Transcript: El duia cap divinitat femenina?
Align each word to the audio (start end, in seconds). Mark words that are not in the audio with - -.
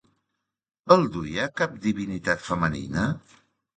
El 0.95 1.05
duia 1.17 1.45
cap 1.61 1.75
divinitat 1.85 2.43
femenina? 2.47 3.05